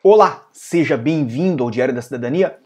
[0.00, 2.56] Olá, seja bem-vindo ao Diário da Cidadania.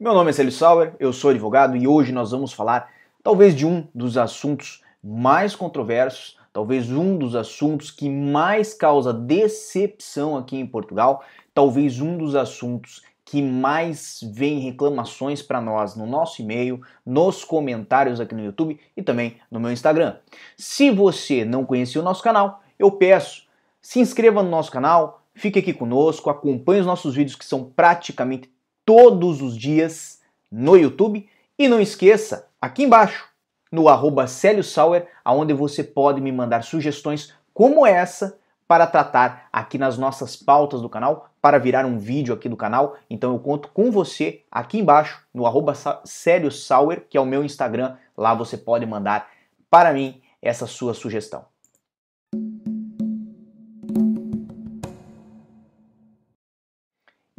[0.00, 2.90] Meu nome é Célio Sauer, eu sou advogado e hoje nós vamos falar
[3.22, 10.36] talvez de um dos assuntos mais controversos, talvez um dos assuntos que mais causa decepção
[10.36, 11.22] aqui em Portugal,
[11.54, 18.18] talvez um dos assuntos que mais vem reclamações para nós no nosso e-mail, nos comentários
[18.18, 20.16] aqui no YouTube e também no meu Instagram.
[20.56, 23.44] Se você não conhecia o nosso canal, eu peço,
[23.80, 28.52] se inscreva no nosso canal, Fique aqui conosco, acompanhe os nossos vídeos que são praticamente
[28.84, 30.20] todos os dias
[30.50, 33.28] no YouTube e não esqueça, aqui embaixo,
[33.70, 38.38] no arroba Célio Sauer, aonde você pode me mandar sugestões como essa
[38.68, 42.96] para tratar aqui nas nossas pautas do canal, para virar um vídeo aqui do canal.
[43.08, 45.74] Então eu conto com você aqui embaixo no arroba
[46.04, 47.96] Sauer, que é o meu Instagram.
[48.16, 49.28] Lá você pode mandar
[49.70, 51.51] para mim essa sua sugestão.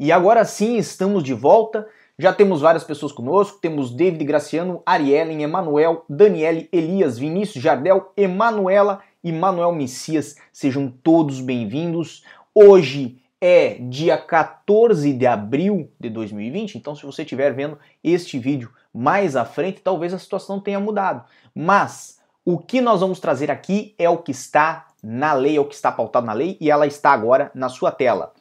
[0.03, 1.87] E agora sim estamos de volta.
[2.20, 3.59] Já temos várias pessoas conosco.
[3.62, 10.35] Temos David Graciano, Ariellen, Emanuel, Daniele, Elias, Vinícius Jardel, Emanuela e Manuel Messias.
[10.51, 12.26] Sejam todos bem-vindos.
[12.54, 18.73] Hoje é dia 14 de abril de 2020, então se você estiver vendo este vídeo
[18.93, 21.23] mais à frente, talvez a situação tenha mudado.
[21.55, 25.65] Mas o que nós vamos trazer aqui é o que está na lei, é o
[25.65, 28.34] que está pautado na lei e ela está agora na sua tela.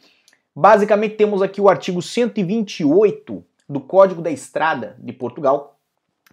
[0.54, 5.78] Basicamente, temos aqui o artigo 128 do Código da Estrada de Portugal,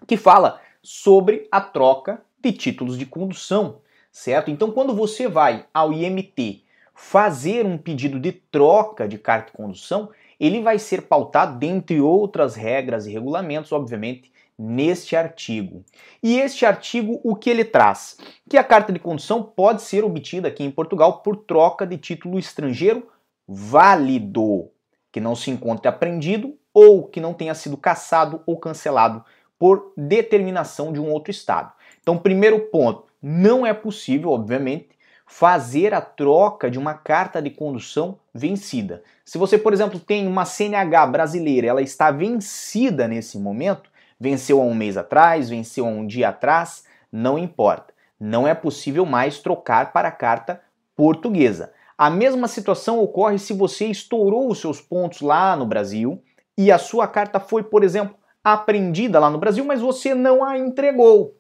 [0.06, 3.80] que fala sobre a troca de títulos de condução,
[4.12, 4.52] certo?
[4.52, 10.10] Então, quando você vai ao IMT fazer um pedido de troca de carta de condução,
[10.38, 15.86] ele vai ser pautado, dentre outras regras e regulamentos, obviamente, neste artigo.
[16.22, 18.18] E este artigo, o que ele traz?
[18.50, 22.38] Que a carta de condução pode ser obtida aqui em Portugal por troca de título
[22.38, 23.08] estrangeiro
[23.52, 24.70] válido,
[25.12, 29.26] que não se encontre apreendido ou que não tenha sido cassado ou cancelado
[29.58, 31.74] por determinação de um outro estado.
[32.00, 34.90] Então, primeiro ponto, não é possível, obviamente,
[35.26, 39.04] fazer a troca de uma carta de condução vencida.
[39.26, 43.90] Se você, por exemplo, tem uma CNH brasileira, ela está vencida nesse momento,
[44.20, 47.94] venceu há um mês atrás, venceu há um dia atrás, não importa.
[48.20, 50.62] Não é possível mais trocar para a carta
[50.96, 51.74] portuguesa.
[52.00, 56.24] A mesma situação ocorre se você estourou os seus pontos lá no Brasil
[56.58, 60.58] e a sua carta foi, por exemplo, apreendida lá no Brasil, mas você não a
[60.58, 61.36] entregou.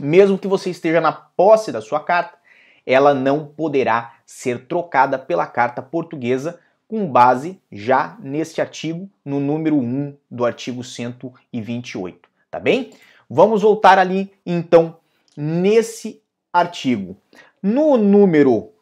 [0.00, 2.38] Mesmo que você esteja na posse da sua carta,
[2.86, 6.58] ela não poderá ser trocada pela carta portuguesa
[6.88, 12.92] com base já neste artigo, no número 1 do artigo 128, tá bem?
[13.28, 14.96] Vamos voltar ali então
[15.36, 17.14] nesse artigo.
[17.62, 18.72] No número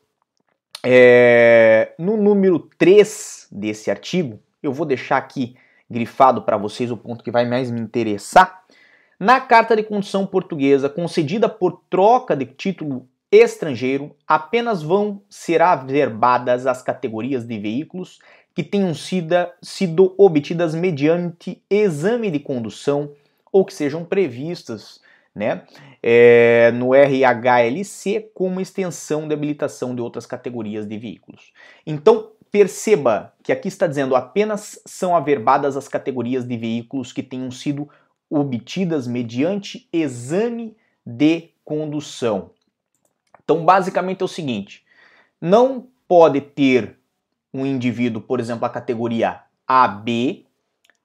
[0.85, 5.57] é, no número 3 desse artigo, eu vou deixar aqui
[5.91, 8.65] grifado para vocês o ponto que vai mais me interessar.
[9.19, 16.67] Na carta de condução portuguesa concedida por troca de título estrangeiro, apenas vão ser averbadas
[16.67, 18.19] as categorias de veículos
[18.55, 23.13] que tenham sido, sido obtidas mediante exame de condução
[23.51, 25.01] ou que sejam previstas
[25.35, 25.65] né,
[26.03, 31.53] é, no RHLC como extensão de habilitação de outras categorias de veículos.
[31.85, 37.51] Então, perceba que aqui está dizendo apenas são averbadas as categorias de veículos que tenham
[37.51, 37.89] sido
[38.31, 42.51] obtidas mediante exame de condução.
[43.43, 44.85] Então, basicamente é o seguinte:
[45.41, 46.99] não pode ter
[47.53, 50.47] um indivíduo, por exemplo, a categoria AB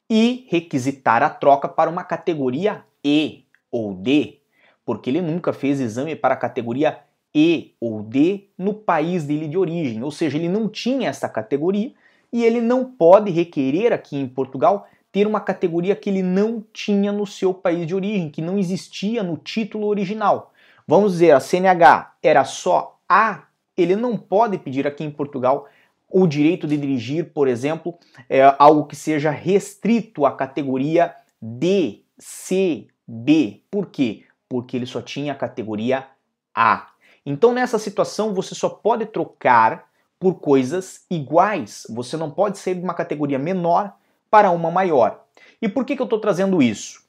[0.10, 4.40] e requisitar a troca para uma categoria E ou D,
[4.86, 7.00] porque ele nunca fez exame para a categoria
[7.34, 11.92] E ou D no país dele de origem, ou seja, ele não tinha essa categoria
[12.32, 17.12] e ele não pode requerer aqui em Portugal ter uma categoria que ele não tinha
[17.12, 20.54] no seu país de origem, que não existia no título original.
[20.88, 23.44] Vamos dizer, a CNH era só A,
[23.76, 25.68] ele não pode pedir aqui em Portugal
[26.12, 32.88] o direito de dirigir, por exemplo, é, algo que seja restrito à categoria D, C
[33.12, 33.64] B.
[33.72, 34.26] Por quê?
[34.48, 36.08] Porque ele só tinha a categoria
[36.54, 36.90] A.
[37.26, 39.90] Então nessa situação você só pode trocar
[40.20, 41.88] por coisas iguais.
[41.90, 43.96] Você não pode ser de uma categoria menor
[44.30, 45.26] para uma maior.
[45.60, 47.04] E por que, que eu estou trazendo isso?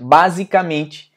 [0.00, 1.12] Basicamente,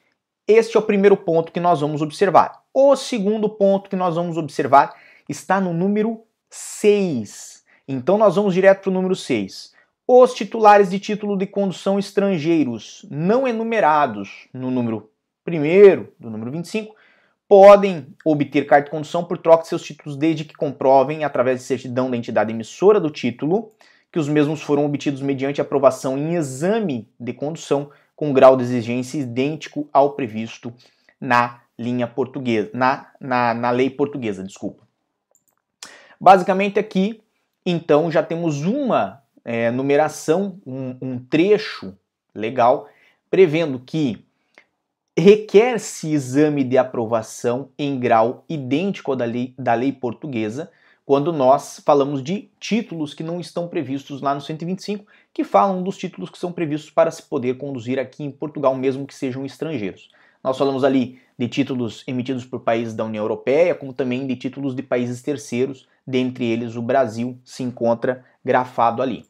[0.47, 2.63] este é o primeiro ponto que nós vamos observar.
[2.73, 4.95] O segundo ponto que nós vamos observar
[5.29, 7.63] está no número 6.
[7.87, 9.73] Então nós vamos direto para o número 6.
[10.07, 15.09] Os titulares de título de condução estrangeiros não enumerados no número
[15.47, 16.95] 1 do número 25
[17.47, 21.65] podem obter carta de condução por troca de seus títulos desde que comprovem, através de
[21.65, 23.71] certidão da entidade emissora do título,
[24.11, 29.19] que os mesmos foram obtidos mediante aprovação em exame de condução com grau de exigência
[29.19, 30.73] idêntico ao previsto
[31.19, 34.83] na linha portuguesa, na, na, na lei portuguesa, desculpa.
[36.19, 37.21] Basicamente aqui,
[37.65, 41.95] então, já temos uma é, numeração, um, um trecho
[42.33, 42.87] legal,
[43.29, 44.25] prevendo que
[45.17, 50.71] requer-se exame de aprovação em grau idêntico ao da lei, da lei portuguesa,
[51.05, 55.97] quando nós falamos de títulos que não estão previstos lá no 125, que falam dos
[55.97, 60.09] títulos que são previstos para se poder conduzir aqui em Portugal, mesmo que sejam estrangeiros.
[60.43, 64.75] Nós falamos ali de títulos emitidos por países da União Europeia, como também de títulos
[64.75, 69.25] de países terceiros, dentre eles o Brasil se encontra grafado ali.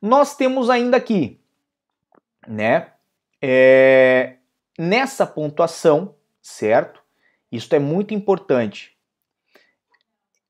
[0.00, 1.40] Nós temos ainda aqui,
[2.46, 2.92] né,
[3.42, 4.36] é,
[4.78, 7.02] nessa pontuação, certo?
[7.50, 8.98] Isso é muito importante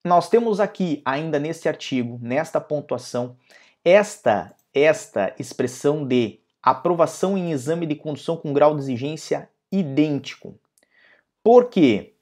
[0.09, 3.37] nós temos aqui, ainda nesse artigo, nesta pontuação,
[3.85, 10.59] esta, esta expressão de aprovação em exame de condução com grau de exigência idêntico.
[11.43, 12.15] Por quê?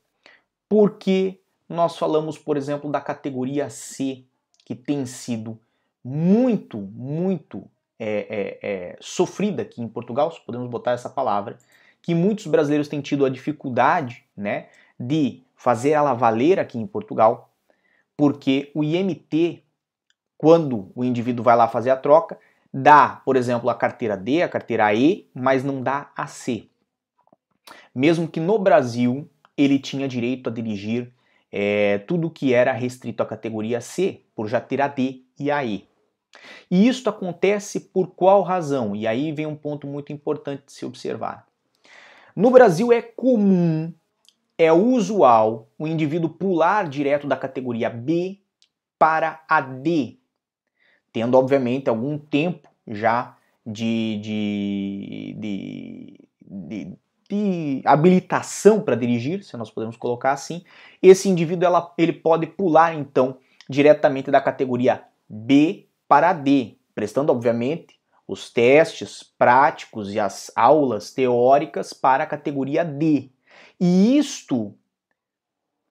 [0.68, 4.24] Porque nós falamos, por exemplo, da categoria C,
[4.64, 5.58] que tem sido
[6.08, 7.68] muito, muito
[7.98, 11.58] é, é, é, sofrida aqui em Portugal, se podemos botar essa palavra,
[12.00, 14.68] que muitos brasileiros têm tido a dificuldade né,
[15.00, 17.50] de fazer ela valer aqui em Portugal,
[18.16, 19.64] porque o IMT,
[20.38, 22.38] quando o indivíduo vai lá fazer a troca,
[22.72, 26.68] dá, por exemplo, a carteira D, a carteira E, mas não dá a C.
[27.92, 31.12] Mesmo que no Brasil ele tinha direito a dirigir
[31.50, 35.64] é, tudo que era restrito à categoria C, por já ter a D e a
[35.64, 35.88] E.
[36.70, 38.94] E isso acontece por qual razão?
[38.94, 41.46] E aí vem um ponto muito importante de se observar.
[42.34, 43.92] No Brasil é comum
[44.58, 48.38] é usual o indivíduo pular direto da categoria B
[48.98, 50.16] para a D,
[51.12, 53.36] tendo obviamente algum tempo já
[53.66, 56.92] de, de, de, de,
[57.28, 60.62] de habilitação para dirigir, se nós podemos colocar assim,
[61.02, 67.96] esse indivíduo ela, ele pode pular então diretamente da categoria B para D, prestando obviamente
[68.26, 73.30] os testes práticos e as aulas teóricas para a categoria D.
[73.80, 74.74] E isto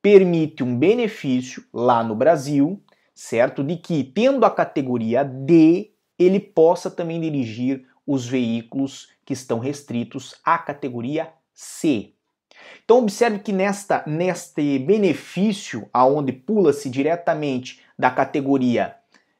[0.02, 2.84] permite um benefício lá no Brasil,
[3.14, 3.64] certo?
[3.64, 10.36] De que, tendo a categoria D, ele possa também dirigir os veículos que estão restritos
[10.44, 12.14] à categoria C.
[12.84, 18.96] Então observe que nesta neste benefício aonde pula-se diretamente da categoria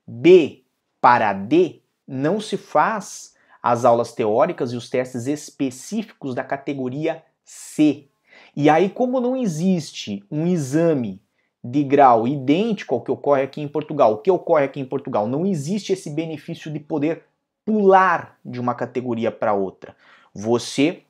[0.06, 0.65] B
[1.06, 8.08] para D, não se faz as aulas teóricas e os testes específicos da categoria C.
[8.56, 11.22] E aí, como não existe um exame
[11.64, 15.28] de grau idêntico ao que ocorre aqui em Portugal, o que ocorre aqui em Portugal?
[15.28, 17.22] Não existe esse benefício de poder
[17.64, 19.96] pular de uma categoria para outra.
[20.34, 21.04] Você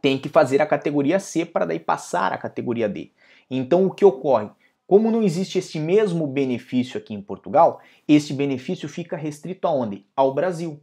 [0.00, 3.10] tem que fazer a categoria C para daí passar a categoria D.
[3.50, 4.48] Então, o que ocorre?
[4.88, 10.06] Como não existe esse mesmo benefício aqui em Portugal, esse benefício fica restrito aonde?
[10.16, 10.80] Ao Brasil.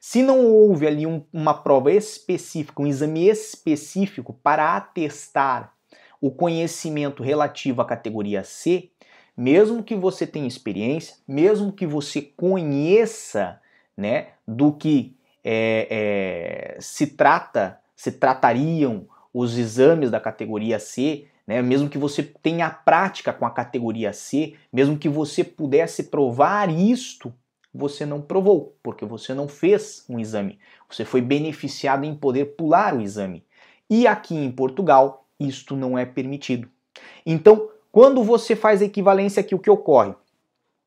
[0.00, 5.74] Se não houve ali um, uma prova específica, um exame específico para atestar
[6.22, 8.88] o conhecimento relativo à categoria C,
[9.36, 13.60] mesmo que você tenha experiência, mesmo que você conheça
[13.94, 21.60] né, do que é, é, se trata, se tratariam os exames da categoria C, né,
[21.62, 27.32] mesmo que você tenha prática com a categoria C, mesmo que você pudesse provar isto
[27.74, 30.60] você não provou, porque você não fez um exame.
[30.88, 33.44] Você foi beneficiado em poder pular o exame.
[33.90, 36.68] E aqui em Portugal, isto não é permitido.
[37.26, 40.14] Então, quando você faz a equivalência aqui, o que ocorre?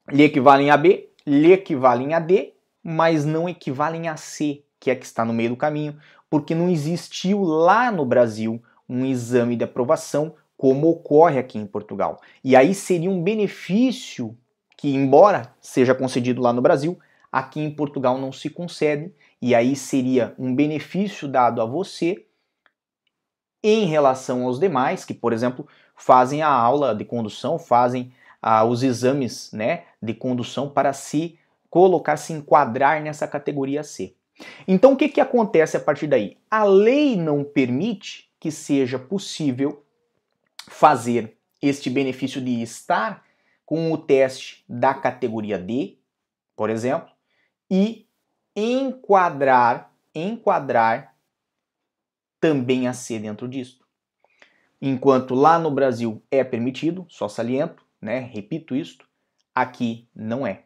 [0.09, 4.95] Lhe equivalem a B, lhe equivalem a D, mas não equivalem a C, que é
[4.95, 5.97] que está no meio do caminho,
[6.29, 12.19] porque não existiu lá no Brasil um exame de aprovação como ocorre aqui em Portugal.
[12.43, 14.35] E aí seria um benefício
[14.75, 16.99] que, embora seja concedido lá no Brasil,
[17.31, 22.25] aqui em Portugal não se concede, e aí seria um benefício dado a você
[23.63, 28.11] em relação aos demais, que, por exemplo, fazem a aula de condução, fazem
[28.41, 31.37] ah, os exames né, de condução para se
[31.69, 34.15] colocar, se enquadrar nessa categoria C.
[34.67, 36.37] Então, o que, que acontece a partir daí?
[36.49, 39.83] A lei não permite que seja possível
[40.67, 43.25] fazer este benefício de estar
[43.65, 45.97] com o teste da categoria D,
[46.55, 47.09] por exemplo,
[47.69, 48.07] e
[48.55, 51.15] enquadrar, enquadrar
[52.39, 53.79] também a C dentro disso.
[54.81, 58.19] enquanto lá no Brasil é permitido, só saliento, né?
[58.19, 59.07] Repito isto,
[59.53, 60.63] aqui não é.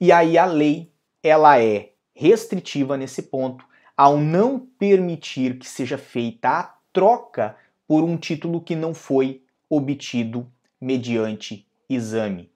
[0.00, 3.64] E aí a lei, ela é restritiva nesse ponto,
[3.96, 7.56] ao não permitir que seja feita a troca
[7.92, 12.50] por um título que não foi obtido mediante exame.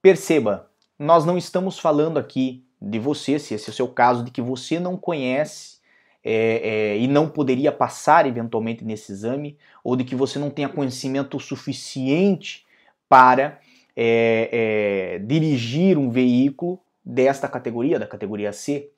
[0.00, 4.30] Perceba, nós não estamos falando aqui de você, se esse é o seu caso, de
[4.30, 5.78] que você não conhece
[6.22, 10.68] é, é, e não poderia passar eventualmente nesse exame, ou de que você não tenha
[10.68, 12.64] conhecimento suficiente
[13.08, 13.58] para
[13.96, 18.88] é, é dirigir um veículo desta categoria, da categoria C.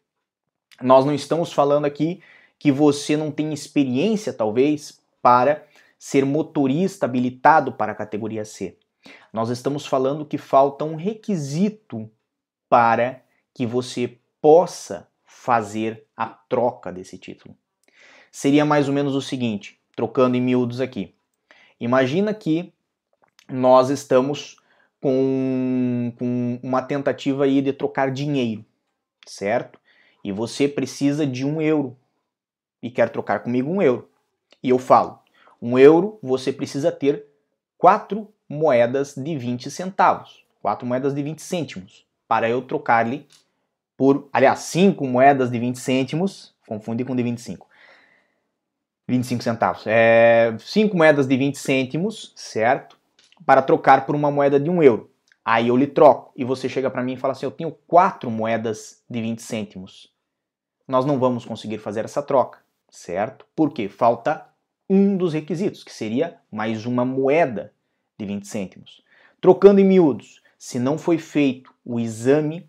[0.83, 2.21] Nós não estamos falando aqui
[2.59, 5.67] que você não tem experiência, talvez, para
[5.99, 8.79] ser motorista habilitado para a categoria C.
[9.33, 12.09] Nós estamos falando que falta um requisito
[12.69, 17.57] para que você possa fazer a troca desse título.
[18.31, 21.13] Seria mais ou menos o seguinte, trocando em miúdos aqui.
[21.81, 22.73] Imagina que
[23.49, 24.59] nós estamos
[25.01, 28.65] com, com uma tentativa aí de trocar dinheiro,
[29.27, 29.81] certo?
[30.23, 31.99] E você precisa de um euro
[32.81, 34.09] e quer trocar comigo um euro.
[34.63, 35.19] E eu falo,
[35.61, 37.27] um euro você precisa ter
[37.79, 43.27] quatro moedas de 20 centavos, quatro moedas de 20 cêntimos, para eu trocar-lhe
[43.97, 47.67] por, aliás, cinco moedas de 20 cêntimos, confunde com de 25.
[49.09, 49.85] 25 centavos.
[49.87, 52.99] É, cinco moedas de 20 cêntimos, certo?
[53.45, 55.11] Para trocar por uma moeda de um euro.
[55.45, 58.31] Aí eu lhe troco e você chega para mim e fala assim: Eu tenho quatro
[58.31, 60.13] moedas de 20 cêntimos.
[60.89, 62.59] Nós não vamos conseguir fazer essa troca,
[62.97, 63.47] certo?
[63.55, 64.47] Porque falta
[64.89, 67.73] um dos requisitos, que seria mais uma moeda
[68.19, 69.03] de 20 cêntimos.
[69.41, 72.69] Trocando em miúdos, se não foi feito o exame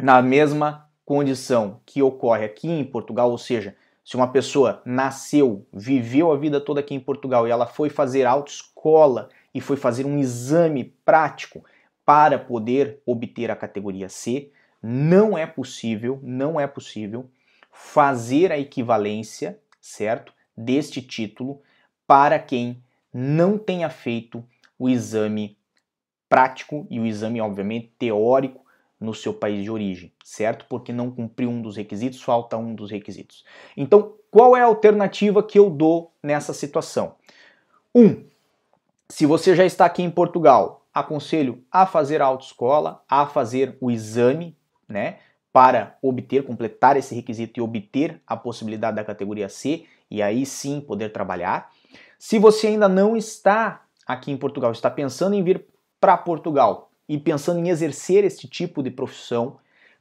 [0.00, 6.32] na mesma condição que ocorre aqui em Portugal, ou seja, se uma pessoa nasceu, viveu
[6.32, 10.18] a vida toda aqui em Portugal e ela foi fazer autoescola e foi fazer um
[10.18, 11.62] exame prático
[12.04, 14.50] para poder obter a categoria C,
[14.82, 17.28] não é possível, não é possível
[17.72, 20.32] fazer a equivalência, certo?
[20.56, 21.62] Deste título
[22.06, 24.44] para quem não tenha feito
[24.78, 25.56] o exame
[26.28, 28.64] prático e o exame, obviamente, teórico
[29.00, 30.66] no seu país de origem, certo?
[30.68, 33.44] Porque não cumpriu um dos requisitos, falta um dos requisitos.
[33.76, 37.16] Então, qual é a alternativa que eu dou nessa situação?
[37.94, 38.24] Um,
[39.08, 43.90] se você já está aqui em Portugal, aconselho a fazer a autoescola, a fazer o
[43.90, 44.56] exame,
[44.88, 45.18] né?
[45.52, 50.80] Para obter, completar esse requisito e obter a possibilidade da categoria C e aí sim
[50.80, 51.70] poder trabalhar.
[52.18, 55.64] Se você ainda não está aqui em Portugal está pensando em vir
[56.00, 59.58] para Portugal e pensando em exercer este tipo de profissão,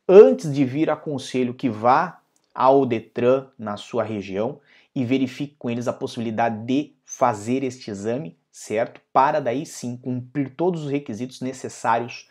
[0.08, 2.20] antes de vir, aconselho que vá
[2.54, 4.60] ao Detran na sua região
[4.94, 9.02] e verifique com eles a possibilidade de fazer este exame, certo?
[9.14, 12.30] Para daí sim cumprir todos os requisitos necessários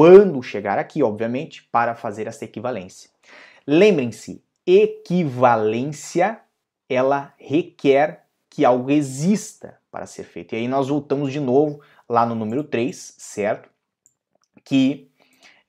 [0.00, 3.10] quando chegar aqui, obviamente, para fazer essa equivalência.
[3.66, 6.40] Lembrem-se, equivalência
[6.88, 10.54] ela requer que algo exista para ser feito.
[10.54, 13.68] E aí nós voltamos de novo lá no número 3, certo?
[14.64, 15.10] Que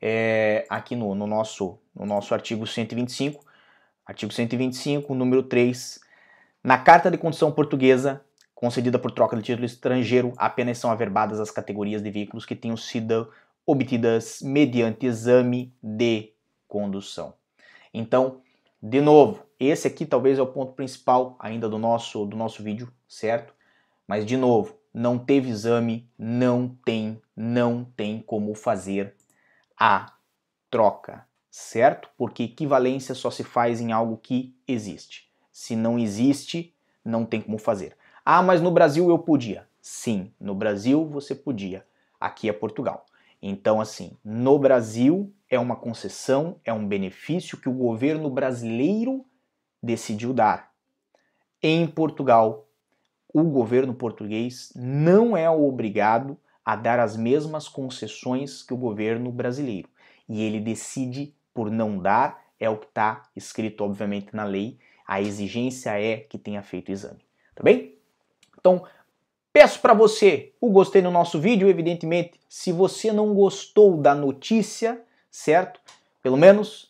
[0.02, 3.44] é, aqui no, no, nosso, no nosso artigo 125,
[4.06, 6.00] artigo 125, número 3,
[6.64, 8.24] na Carta de Condição Portuguesa,
[8.56, 12.78] concedida por troca de título estrangeiro, apenas são averbadas as categorias de veículos que tenham
[12.78, 13.30] sido
[13.66, 16.34] obtidas mediante exame de
[16.68, 17.34] condução.
[17.94, 18.42] Então,
[18.82, 22.92] de novo, esse aqui talvez é o ponto principal ainda do nosso, do nosso vídeo,
[23.08, 23.54] certo?
[24.08, 29.16] Mas de novo, não teve exame, não tem, não tem como fazer
[29.80, 30.14] a
[30.70, 32.10] troca, certo?
[32.18, 35.30] Porque equivalência só se faz em algo que existe.
[35.52, 37.96] Se não existe, não tem como fazer.
[38.26, 39.68] Ah, mas no Brasil eu podia.
[39.82, 41.86] Sim, no Brasil você podia.
[42.20, 43.06] Aqui é Portugal.
[43.42, 49.26] Então, assim, no Brasil é uma concessão, é um benefício que o governo brasileiro
[49.82, 50.72] decidiu dar.
[51.62, 52.68] Em Portugal,
[53.34, 59.90] o governo português não é obrigado a dar as mesmas concessões que o governo brasileiro.
[60.30, 64.78] E ele decide por não dar, é o que está escrito, obviamente, na lei.
[65.06, 67.26] A exigência é que tenha feito o exame.
[67.56, 67.98] Tá bem?
[68.60, 68.86] Então,
[69.54, 71.70] peço para você o gostei no nosso vídeo.
[71.70, 75.80] Evidentemente, se você não gostou da notícia, certo?
[76.22, 76.90] Pelo menos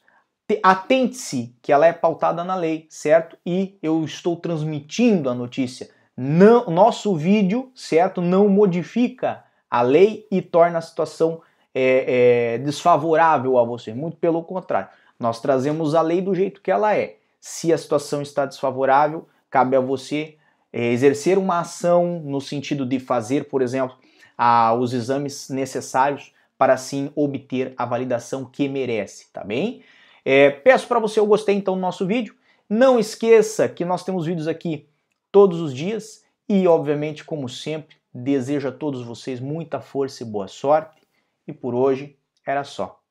[0.62, 3.38] atente-se que ela é pautada na lei, certo?
[3.46, 10.42] E eu estou transmitindo a notícia não, nosso vídeo, certo, não modifica a lei e
[10.42, 11.42] torna a situação
[11.74, 13.94] é, é, desfavorável a você.
[13.94, 14.90] Muito pelo contrário,
[15.20, 17.16] nós trazemos a lei do jeito que ela é.
[17.40, 20.36] Se a situação está desfavorável, cabe a você
[20.74, 23.98] exercer uma ação no sentido de fazer, por exemplo,
[24.38, 29.84] a, os exames necessários para assim obter a validação que merece, tá bem?
[30.24, 32.36] É, peço para você o gostei então do nosso vídeo.
[32.70, 34.88] Não esqueça que nós temos vídeos aqui
[35.32, 40.48] todos os dias e, obviamente, como sempre, desejo a todos vocês muita força e boa
[40.48, 41.02] sorte.
[41.48, 43.02] E por hoje era só.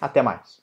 [0.00, 0.62] Até mais.